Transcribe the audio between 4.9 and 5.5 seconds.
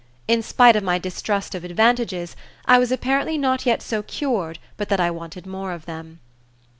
I wanted